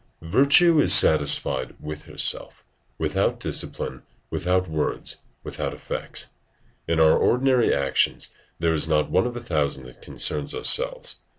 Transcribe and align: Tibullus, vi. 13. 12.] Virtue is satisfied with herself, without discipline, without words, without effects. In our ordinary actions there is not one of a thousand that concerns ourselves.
Tibullus, 0.19 0.29
vi. 0.31 0.31
13. 0.31 0.31
12.] 0.33 0.43
Virtue 0.43 0.81
is 0.81 0.93
satisfied 0.95 1.75
with 1.79 2.01
herself, 2.05 2.63
without 2.97 3.39
discipline, 3.39 4.01
without 4.31 4.67
words, 4.67 5.17
without 5.43 5.75
effects. 5.75 6.31
In 6.87 6.99
our 6.99 7.15
ordinary 7.15 7.71
actions 7.71 8.33
there 8.57 8.73
is 8.73 8.87
not 8.87 9.11
one 9.11 9.27
of 9.27 9.35
a 9.35 9.39
thousand 9.39 9.83
that 9.85 10.01
concerns 10.01 10.55
ourselves. 10.55 11.17